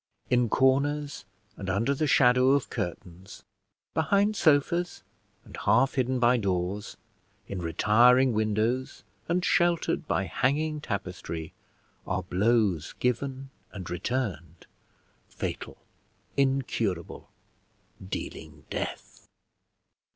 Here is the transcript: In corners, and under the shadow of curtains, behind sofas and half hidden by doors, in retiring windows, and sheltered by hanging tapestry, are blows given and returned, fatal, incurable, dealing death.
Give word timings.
In 0.31 0.49
corners, 0.49 1.25
and 1.57 1.69
under 1.69 1.93
the 1.93 2.07
shadow 2.07 2.53
of 2.53 2.71
curtains, 2.71 3.43
behind 3.93 4.35
sofas 4.35 5.03
and 5.45 5.55
half 5.57 5.93
hidden 5.93 6.17
by 6.19 6.37
doors, 6.37 6.97
in 7.47 7.59
retiring 7.61 8.33
windows, 8.33 9.03
and 9.29 9.45
sheltered 9.45 10.07
by 10.07 10.23
hanging 10.23 10.81
tapestry, 10.81 11.53
are 12.07 12.23
blows 12.23 12.93
given 12.93 13.51
and 13.71 13.91
returned, 13.91 14.65
fatal, 15.29 15.77
incurable, 16.35 17.29
dealing 18.09 18.65
death. 18.71 19.27